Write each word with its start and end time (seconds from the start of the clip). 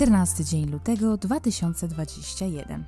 14 0.00 0.44
dzień 0.44 0.70
lutego 0.70 1.16
2021. 1.16 2.84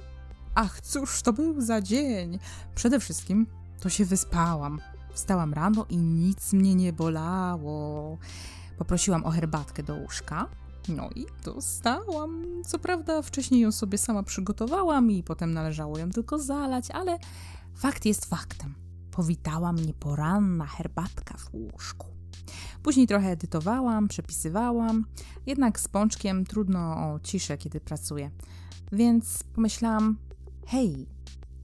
Ach, 0.55 0.81
cóż 0.81 1.23
to 1.23 1.33
był 1.33 1.61
za 1.61 1.81
dzień! 1.81 2.39
Przede 2.75 3.01
wszystkim 3.01 3.47
to 3.81 3.89
się 3.89 4.05
wyspałam. 4.05 4.81
Wstałam 5.13 5.55
rano 5.55 5.87
i 5.89 5.97
nic 5.97 6.53
mnie 6.53 6.75
nie 6.75 6.93
bolało. 6.93 8.19
Poprosiłam 8.79 9.25
o 9.25 9.31
herbatkę 9.31 9.83
do 9.83 9.95
łóżka. 9.95 10.49
No 10.89 11.11
i 11.15 11.27
dostałam. 11.45 12.45
Co 12.67 12.79
prawda, 12.79 13.23
wcześniej 13.23 13.61
ją 13.61 13.73
sobie 13.73 13.99
sama 13.99 14.23
przygotowałam 14.23 15.11
i 15.11 15.23
potem 15.23 15.55
należało 15.55 15.99
ją 15.99 16.11
tylko 16.11 16.39
zalać, 16.39 16.91
ale 16.91 17.19
fakt 17.75 18.05
jest 18.05 18.25
faktem. 18.25 18.75
Powitała 19.11 19.73
mnie 19.73 19.95
poranna 19.95 20.67
herbatka 20.67 21.37
w 21.39 21.55
łóżku. 21.55 22.22
Później 22.83 23.07
trochę 23.07 23.31
edytowałam, 23.31 24.09
przepisywałam, 24.09 25.05
jednak 25.47 25.81
z 25.81 25.89
pączkiem 25.89 26.45
trudno 26.45 26.81
o 26.81 27.21
ciszę, 27.23 27.59
kiedy 27.59 27.81
pracuję. 27.81 28.31
Więc 28.93 29.43
pomyślałam, 29.55 30.19
hej, 30.67 31.07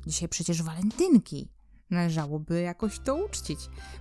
dzisiaj 0.06 0.28
przecież 0.28 0.62
walentynki. 0.62 1.48
Należałoby 1.90 2.60
jakoś 2.60 2.98
to 2.98 3.24
uczcić. 3.24 3.60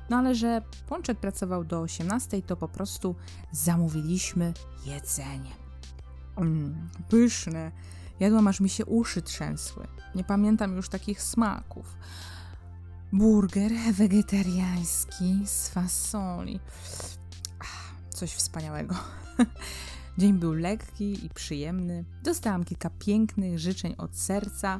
No 0.09 0.17
ale 0.17 0.35
że 0.35 0.61
Pączek 0.87 1.19
pracował 1.19 1.63
do 1.63 1.81
18, 1.81 2.41
to 2.41 2.57
po 2.57 2.67
prostu 2.67 3.15
zamówiliśmy 3.51 4.53
jedzenie. 4.85 5.51
Mm, 6.37 6.89
pyszne. 7.09 7.71
Jadłam 8.19 8.47
aż 8.47 8.59
mi 8.59 8.69
się 8.69 8.85
uszy 8.85 9.21
trzęsły. 9.21 9.87
Nie 10.15 10.23
pamiętam 10.23 10.75
już 10.75 10.89
takich 10.89 11.21
smaków. 11.21 11.97
Burger 13.13 13.71
wegetariański 13.93 15.41
z 15.45 15.69
fasoli. 15.69 16.59
Ach, 17.59 17.93
coś 18.09 18.31
wspaniałego. 18.31 18.95
Dzień 20.17 20.33
był 20.33 20.53
lekki 20.53 21.25
i 21.25 21.29
przyjemny. 21.29 22.05
Dostałam 22.23 22.63
kilka 22.63 22.89
pięknych 22.89 23.59
życzeń 23.59 23.95
od 23.97 24.15
serca. 24.15 24.79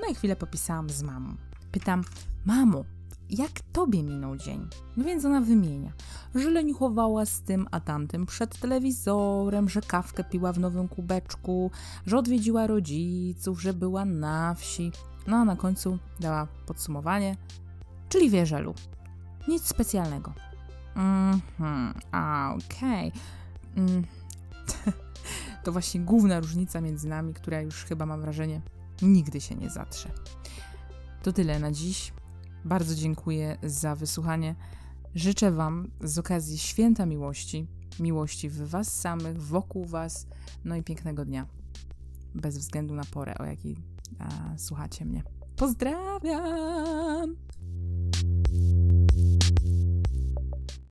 No 0.00 0.08
i 0.10 0.14
chwilę 0.14 0.36
popisałam 0.36 0.90
z 0.90 1.02
mamą. 1.02 1.36
Pytam, 1.72 2.04
mamo, 2.44 2.84
jak 3.30 3.60
tobie 3.72 4.02
minął 4.02 4.36
dzień? 4.36 4.68
No 4.96 5.04
więc 5.04 5.24
ona 5.24 5.40
wymienia, 5.40 5.92
że 6.34 6.50
leniuchowała 6.50 7.26
z 7.26 7.42
tym 7.42 7.66
a 7.70 7.80
tamtym 7.80 8.26
przed 8.26 8.58
telewizorem, 8.58 9.68
że 9.68 9.80
kawkę 9.80 10.24
piła 10.24 10.52
w 10.52 10.58
nowym 10.58 10.88
kubeczku, 10.88 11.70
że 12.06 12.18
odwiedziła 12.18 12.66
rodziców, 12.66 13.62
że 13.62 13.72
była 13.72 14.04
na 14.04 14.54
wsi. 14.54 14.92
No 15.26 15.36
a 15.36 15.44
na 15.44 15.56
końcu 15.56 15.98
dała 16.20 16.46
podsumowanie, 16.66 17.36
czyli 18.10 18.30
wierzelu. 18.30 18.74
Nic 19.48 19.66
specjalnego. 19.66 20.32
Mhm, 20.96 21.94
a 22.12 22.54
okej. 22.58 23.12
Mm. 23.76 24.04
to 25.64 25.72
właśnie 25.72 26.00
główna 26.00 26.40
różnica 26.40 26.80
między 26.80 27.08
nami, 27.08 27.34
która 27.34 27.60
już 27.60 27.84
chyba 27.84 28.06
mam 28.06 28.20
wrażenie 28.20 28.60
nigdy 29.02 29.40
się 29.40 29.54
nie 29.54 29.70
zatrze. 29.70 30.10
To 31.22 31.32
tyle 31.32 31.58
na 31.58 31.72
dziś. 31.72 32.12
Bardzo 32.64 32.94
dziękuję 32.94 33.58
za 33.62 33.94
wysłuchanie. 33.94 34.54
Życzę 35.14 35.50
Wam 35.50 35.90
z 36.00 36.18
okazji 36.18 36.58
święta 36.58 37.06
miłości, 37.06 37.66
miłości 38.00 38.48
w 38.48 38.68
Was 38.68 39.00
samych, 39.00 39.42
wokół 39.42 39.84
Was, 39.84 40.26
no 40.64 40.76
i 40.76 40.82
pięknego 40.82 41.24
dnia. 41.24 41.46
Bez 42.34 42.58
względu 42.58 42.94
na 42.94 43.04
porę, 43.04 43.34
o 43.38 43.44
jakiej 43.44 43.76
a, 44.18 44.58
słuchacie 44.58 45.04
mnie. 45.04 45.22
Pozdrawiam! 45.56 47.36